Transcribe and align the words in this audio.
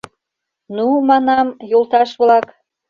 —Ну, 0.75 0.87
манам, 1.09 1.47
йолташ-влак... 1.71 2.45